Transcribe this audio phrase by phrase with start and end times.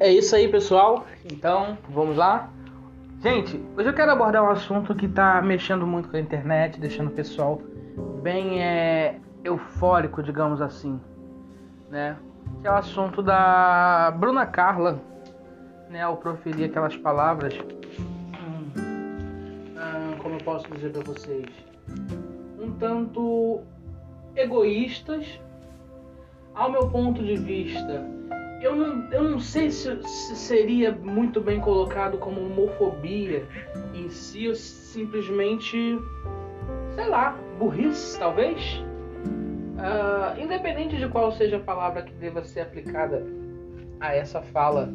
[0.00, 1.06] É isso aí, pessoal.
[1.30, 2.48] Então, vamos lá.
[3.20, 7.08] Gente, hoje eu quero abordar um assunto que está mexendo muito com a internet, deixando
[7.08, 7.60] o pessoal
[8.22, 10.98] bem é, eufórico, digamos assim,
[11.90, 12.16] né?
[12.60, 14.98] Que é o assunto da Bruna Carla,
[15.90, 16.02] né?
[16.02, 17.52] Ao proferir aquelas palavras,
[20.40, 21.46] eu posso dizer para vocês,
[22.58, 23.60] um tanto
[24.34, 25.40] egoístas,
[26.54, 28.04] ao meu ponto de vista
[28.60, 33.46] eu não, eu não sei se, se, seria muito bem colocado como homofobia
[33.94, 35.98] em si ou simplesmente,
[36.94, 38.84] sei lá, burrice talvez.
[39.80, 43.26] Uh, independente de qual seja a palavra que deva ser aplicada
[43.98, 44.92] a essa fala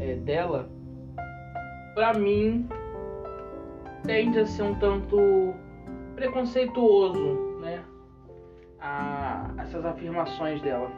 [0.00, 0.70] é, dela,
[1.94, 2.66] para mim
[4.06, 5.54] tende a ser um tanto
[6.14, 7.84] preconceituoso, né?
[8.80, 10.90] A, essas afirmações dela.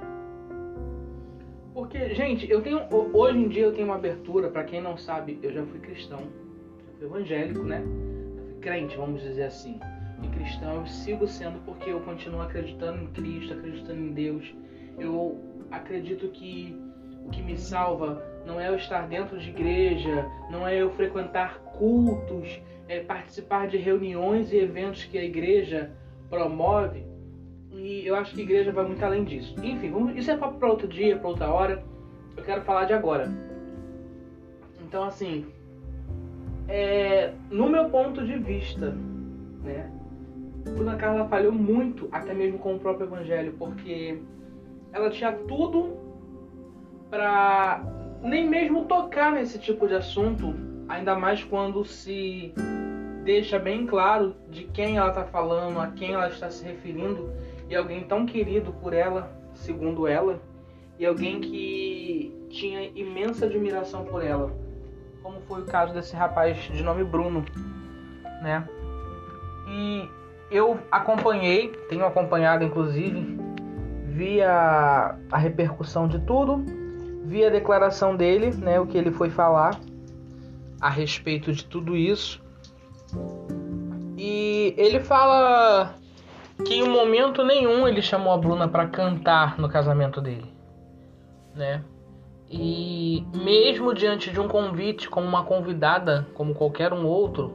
[1.72, 2.80] Porque, gente, eu tenho.
[2.90, 6.20] Hoje em dia eu tenho uma abertura, para quem não sabe, eu já fui cristão,
[6.20, 7.82] já fui evangélico, né?
[8.36, 9.80] Já fui crente, vamos dizer assim.
[10.22, 14.54] E cristão eu sigo sendo porque eu continuo acreditando em Cristo, acreditando em Deus.
[14.98, 16.76] Eu acredito que
[17.24, 21.58] o que me salva não é eu estar dentro de igreja, não é eu frequentar
[21.76, 25.92] cultos, é participar de reuniões e eventos que a igreja
[26.30, 27.04] promove,
[27.70, 29.54] e eu acho que a igreja vai muito além disso.
[29.62, 31.84] Enfim, vamos, isso é para outro dia, para outra hora.
[32.36, 33.30] Eu quero falar de agora.
[34.80, 35.44] Então, assim,
[36.66, 38.96] é, no meu ponto de vista,
[39.62, 39.92] né,
[40.64, 44.18] Bruna Carla falhou muito, até mesmo com o próprio Evangelho, porque
[44.92, 45.96] ela tinha tudo
[47.10, 50.54] para nem mesmo tocar nesse tipo de assunto,
[50.88, 52.52] ainda mais quando se
[53.24, 57.30] deixa bem claro de quem ela está falando, a quem ela está se referindo
[57.68, 60.40] e alguém tão querido por ela, segundo ela,
[60.98, 64.50] e alguém que tinha imensa admiração por ela,
[65.22, 67.44] como foi o caso desse rapaz de nome Bruno,
[68.42, 68.66] né?
[69.68, 70.08] E
[70.50, 73.38] eu acompanhei, tenho acompanhado inclusive,
[74.06, 76.64] via a repercussão de tudo,
[77.28, 79.78] via a declaração dele, né, o que ele foi falar
[80.80, 82.42] a respeito de tudo isso.
[84.16, 85.94] E ele fala
[86.64, 90.52] que em momento nenhum ele chamou a Bruna para cantar no casamento dele,
[91.54, 91.84] né?
[92.50, 97.52] E mesmo diante de um convite como uma convidada, como qualquer um outro,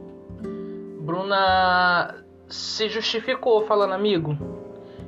[1.00, 4.38] Bruna se justificou falando, amigo,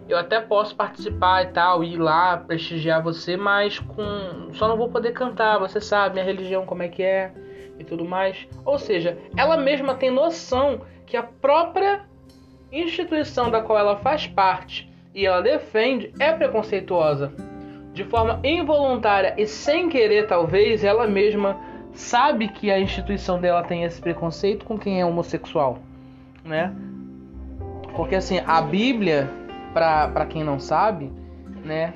[0.09, 4.89] eu até posso participar e tal, ir lá prestigiar você, mas com só não vou
[4.89, 7.33] poder cantar, você sabe, minha religião como é que é
[7.79, 8.49] e tudo mais.
[8.65, 12.05] Ou seja, ela mesma tem noção que a própria
[12.73, 17.33] instituição da qual ela faz parte e ela defende é preconceituosa.
[17.93, 21.59] De forma involuntária e sem querer, talvez, ela mesma
[21.93, 25.79] sabe que a instituição dela tem esse preconceito com quem é homossexual,
[26.45, 26.75] né?
[27.95, 29.31] Porque assim, a Bíblia,
[29.73, 31.11] para quem não sabe,
[31.65, 31.95] né,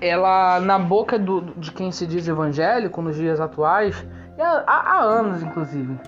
[0.00, 4.06] ela na boca do, de quem se diz evangélico nos dias atuais,
[4.38, 5.98] há, há anos inclusive,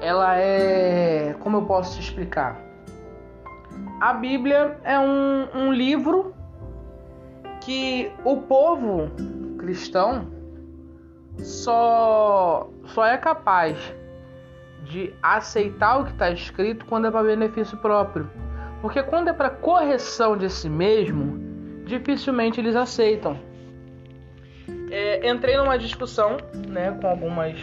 [0.00, 2.66] ela é, como eu posso te explicar?
[4.00, 6.34] a Bíblia é um, um livro
[7.60, 9.10] que o povo
[9.58, 10.26] cristão
[11.38, 13.76] só, só é capaz
[14.84, 18.30] de aceitar o que está escrito quando é para benefício próprio.
[18.80, 21.35] Porque quando é para correção de si mesmo,
[21.86, 23.38] dificilmente eles aceitam.
[24.90, 26.36] É, entrei numa discussão
[26.68, 27.58] né, com algumas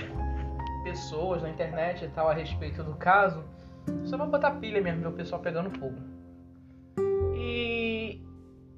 [0.84, 3.44] pessoas na internet e tal a respeito do caso.
[4.06, 6.14] Só pra botar pilha mesmo, meu pessoal pegando fogo.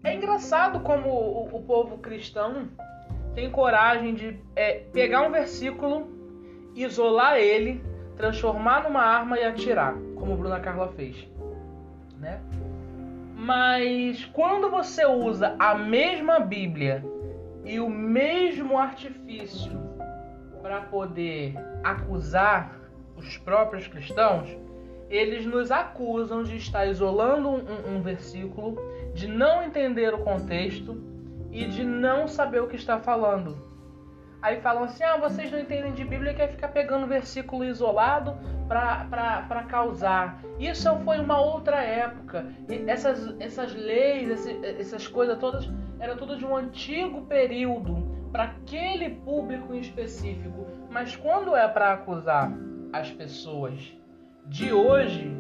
[0.06, 2.69] É engraçado como o, o povo cristão
[3.33, 6.07] tem coragem de é, pegar um versículo,
[6.75, 7.83] isolar ele,
[8.16, 11.27] transformar numa arma e atirar, como Bruna Carla fez,
[12.19, 12.39] né?
[13.45, 17.06] Mas quando você usa a mesma Bíblia
[17.63, 19.80] e o mesmo artifício
[20.63, 21.53] para poder
[21.83, 22.75] acusar
[23.15, 24.50] os próprios cristãos,
[25.12, 28.81] eles nos acusam de estar isolando um, um versículo
[29.13, 31.00] de não entender o contexto
[31.51, 33.75] e de não saber o que está falando.
[34.42, 38.38] Aí falam assim: ah, vocês não entendem de Bíblia e quer ficar pegando versículo isolado
[38.68, 40.42] para causar.
[40.60, 42.46] Isso foi uma outra época.
[42.70, 48.44] E essas, essas leis, essas, essas coisas todas, era tudo de um antigo período, para
[48.44, 50.68] aquele público em específico.
[50.90, 52.52] Mas quando é para acusar
[52.92, 53.94] as pessoas
[54.48, 55.36] de hoje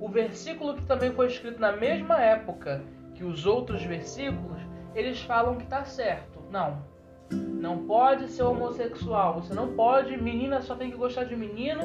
[0.00, 2.82] o versículo que também foi escrito na mesma época
[3.14, 4.60] que os outros versículos,
[4.94, 6.40] eles falam que está certo.
[6.50, 6.84] Não.
[7.30, 9.34] Não pode ser homossexual.
[9.40, 10.16] Você não pode.
[10.16, 11.82] Menina só tem que gostar de menino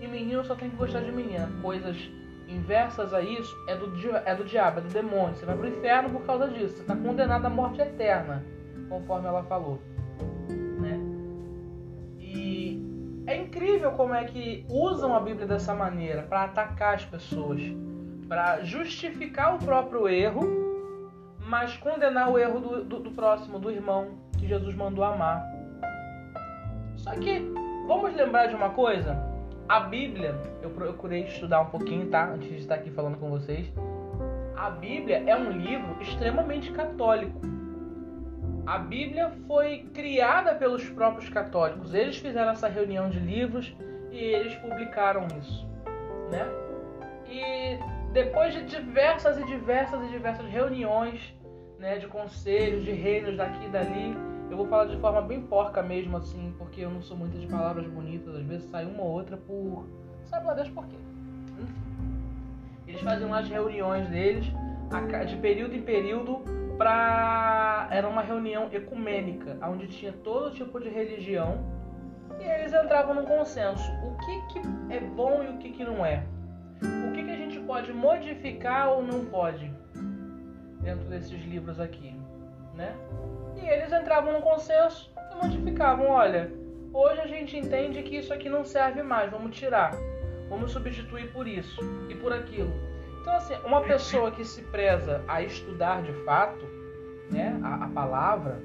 [0.00, 1.50] e menino só tem que gostar de menina.
[1.60, 1.96] Coisas
[2.48, 3.92] inversas a isso é do,
[4.24, 5.34] é do diabo, é do demônio.
[5.34, 6.76] Você vai pro inferno por causa disso.
[6.76, 8.44] Você está condenado à morte eterna,
[8.88, 9.80] conforme ela falou.
[10.80, 11.00] Né?
[12.18, 12.82] E
[13.26, 17.60] é incrível como é que usam a Bíblia dessa maneira para atacar as pessoas,
[18.28, 20.64] para justificar o próprio erro
[21.46, 25.42] mas condenar o erro do, do, do próximo, do irmão que Jesus mandou amar.
[26.96, 27.40] Só que
[27.88, 29.18] vamos lembrar de uma coisa?
[29.66, 32.26] A Bíblia, eu procurei estudar um pouquinho, tá?
[32.26, 33.72] Antes de estar aqui falando com vocês.
[34.54, 37.40] A Bíblia é um livro extremamente católico.
[38.66, 41.94] A Bíblia foi criada pelos próprios católicos.
[41.94, 43.74] Eles fizeram essa reunião de livros
[44.10, 45.66] e eles publicaram isso,
[46.30, 46.46] né?
[47.26, 47.78] E
[48.12, 51.34] depois de diversas e diversas e diversas reuniões,
[51.78, 54.16] né, de conselhos, de reinos daqui e dali,
[54.50, 57.46] eu vou falar de forma bem porca mesmo, assim, porque eu não sou muito de
[57.46, 59.86] palavras bonitas, às vezes sai uma ou outra por.
[60.24, 60.96] sabe lá Deus por quê?
[62.86, 64.46] Eles faziam lá as reuniões deles,
[65.26, 66.42] de período em período,
[66.76, 67.88] pra.
[67.90, 71.58] Era uma reunião ecumênica, onde tinha todo tipo de religião,
[72.38, 73.90] e eles entravam num consenso.
[74.04, 76.24] O que, que é bom e o que, que não é?
[77.08, 79.72] O que, que a gente pode modificar ou não pode
[80.80, 82.14] dentro desses livros aqui,
[82.74, 82.94] né?
[83.56, 86.50] E eles entravam no consenso e modificavam, olha,
[86.92, 89.92] hoje a gente entende que isso aqui não serve mais, vamos tirar,
[90.48, 92.72] vamos substituir por isso e por aquilo.
[93.20, 96.66] Então assim, uma pessoa que se preza a estudar de fato,
[97.30, 98.60] né, a, a palavra,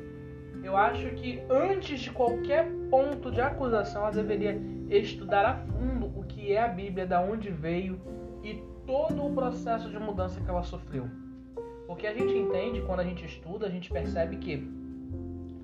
[0.64, 4.60] eu acho que antes de qualquer ponto de acusação, ela deveria
[4.90, 8.00] estudar a fundo o que é a Bíblia, da onde veio
[8.44, 11.08] e todo o processo de mudança que ela sofreu.
[11.90, 14.64] Porque a gente entende, quando a gente estuda, a gente percebe que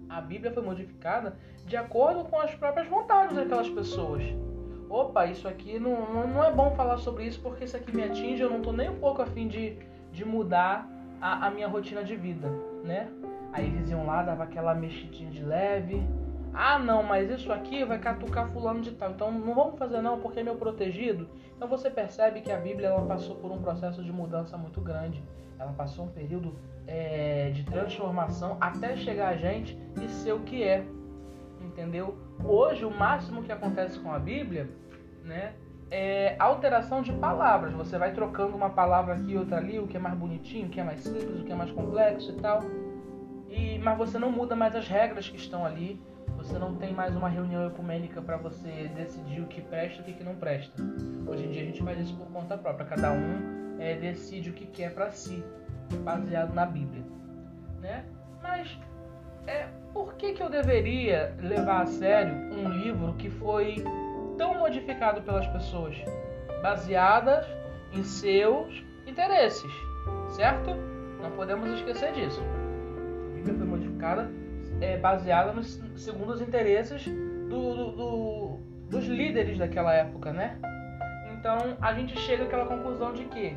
[0.10, 1.38] a Bíblia foi modificada
[1.68, 4.24] de acordo com as próprias vontades daquelas pessoas.
[4.90, 8.42] Opa, isso aqui não, não é bom falar sobre isso porque isso aqui me atinge,
[8.42, 9.78] eu não estou nem um pouco afim de,
[10.12, 10.90] de mudar
[11.22, 12.50] a, a minha rotina de vida,
[12.84, 13.08] né?
[13.54, 16.04] Aí eles iam lá, dava aquela mexidinha de leve.
[16.58, 19.12] Ah, não, mas isso aqui vai catucar fulano de tal.
[19.12, 21.28] Então não vamos fazer não, porque é meu protegido.
[21.56, 25.22] Então você percebe que a Bíblia ela passou por um processo de mudança muito grande.
[25.60, 26.56] Ela passou um período
[26.88, 30.86] é, de transformação até chegar a gente e ser o que é.
[31.62, 32.18] Entendeu?
[32.44, 34.70] Hoje o máximo que acontece com a Bíblia,
[35.24, 35.54] né,
[35.92, 37.74] é alteração de palavras.
[37.74, 40.70] Você vai trocando uma palavra aqui e outra ali, o que é mais bonitinho, o
[40.70, 42.62] que é mais simples, o que é mais complexo e tal.
[43.50, 46.02] E, mas você não muda mais as regras que estão ali.
[46.46, 50.16] Você não tem mais uma reunião ecumênica para você decidir o que presta e o
[50.16, 50.80] que não presta.
[51.26, 52.86] Hoje em dia a gente faz isso por conta própria.
[52.86, 55.44] Cada um é, decide o que quer para si,
[56.04, 57.04] baseado na Bíblia,
[57.82, 58.06] né?
[58.44, 58.78] Mas
[59.48, 63.84] é, por que, que eu deveria levar a sério um livro que foi
[64.38, 65.98] tão modificado pelas pessoas,
[66.62, 67.44] baseadas
[67.92, 69.72] em seus interesses,
[70.30, 70.70] certo?
[71.20, 72.40] Não podemos esquecer disso.
[73.32, 74.45] A Bíblia foi modificada
[74.82, 80.60] é, baseada nos, segundo os interesses do, do, do, dos líderes daquela época, né?
[81.34, 83.56] Então a gente chega àquela conclusão de que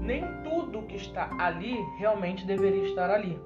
[0.00, 3.38] nem tudo que está ali realmente deveria estar ali.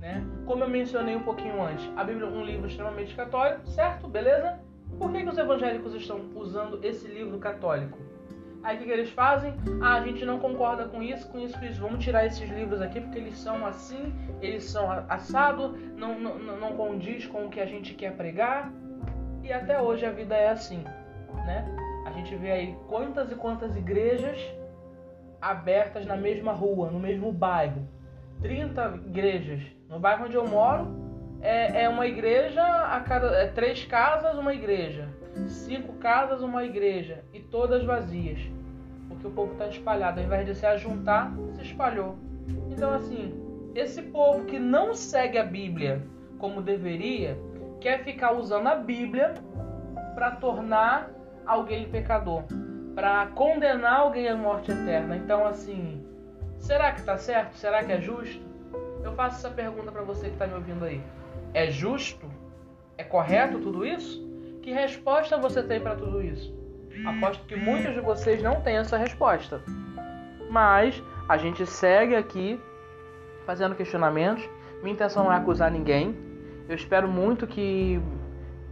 [0.00, 0.24] Né?
[0.44, 4.06] Como eu mencionei um pouquinho antes, a Bíblia é um livro extremamente católico, certo?
[4.06, 4.60] Beleza?
[4.98, 7.98] Por que, que os evangélicos estão usando esse livro católico?
[8.64, 9.54] Aí o que, que, eles fazem?
[9.82, 11.80] Ah, a gente não concorda com isso, com isso, com isso.
[11.82, 16.72] Vamos tirar esses livros aqui porque eles são assim, eles são assado, não, não, não
[16.72, 18.72] condiz com o que a gente quer pregar.
[19.42, 20.82] E até hoje a vida é assim,
[21.44, 21.66] né?
[22.06, 24.40] A gente vê aí quantas e quantas igrejas
[25.42, 27.86] abertas na mesma rua, no mesmo bairro.
[28.40, 29.60] 30 igrejas.
[29.90, 31.03] No bairro onde eu moro,
[31.44, 33.26] é, é uma igreja a cada.
[33.36, 35.08] É três casas, uma igreja.
[35.46, 37.22] Cinco casas, uma igreja.
[37.34, 38.40] E todas vazias.
[39.08, 40.18] Porque o povo está espalhado.
[40.18, 42.16] Ao invés de se ajuntar, se espalhou.
[42.70, 43.34] Então, assim,
[43.74, 46.02] esse povo que não segue a Bíblia
[46.38, 47.38] como deveria,
[47.78, 49.34] quer ficar usando a Bíblia
[50.14, 51.10] para tornar
[51.44, 52.44] alguém pecador,
[52.94, 55.14] para condenar alguém à morte eterna.
[55.16, 56.02] Então, assim,
[56.58, 57.54] será que está certo?
[57.56, 58.42] Será que é justo?
[59.02, 61.02] Eu faço essa pergunta para você que está me ouvindo aí.
[61.54, 62.26] É justo?
[62.98, 64.22] É correto tudo isso?
[64.60, 66.52] Que resposta você tem para tudo isso?
[67.06, 69.62] Aposto que muitos de vocês não têm essa resposta.
[70.50, 72.60] Mas a gente segue aqui
[73.46, 74.48] fazendo questionamentos.
[74.82, 76.16] Minha intenção não é acusar ninguém.
[76.68, 78.00] Eu espero muito que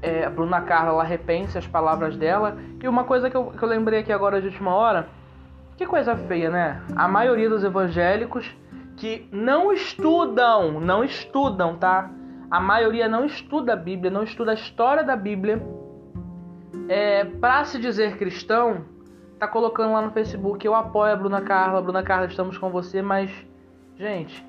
[0.00, 2.56] é, a Bruna Carla ela repense as palavras dela.
[2.82, 5.08] E uma coisa que eu, que eu lembrei aqui agora de última hora,
[5.76, 6.82] que coisa feia, né?
[6.96, 8.50] A maioria dos evangélicos
[8.96, 12.10] que não estudam, não estudam, tá?
[12.52, 15.66] A maioria não estuda a Bíblia, não estuda a história da Bíblia.
[16.86, 18.84] É, para se dizer cristão,
[19.38, 23.00] tá colocando lá no Facebook, eu apoio a Bruna Carla, Bruna Carla, estamos com você,
[23.00, 23.30] mas,
[23.96, 24.46] gente,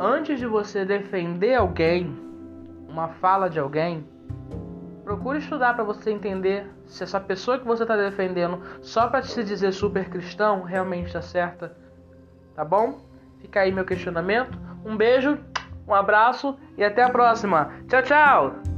[0.00, 2.12] antes de você defender alguém,
[2.88, 4.04] uma fala de alguém,
[5.04, 9.44] procure estudar para você entender se essa pessoa que você está defendendo só para se
[9.44, 11.72] dizer super cristão realmente está certa,
[12.56, 12.98] tá bom?
[13.38, 14.58] Fica aí meu questionamento.
[14.84, 15.38] Um beijo,
[15.88, 17.72] um abraço e até a próxima.
[17.88, 18.77] Tchau, tchau!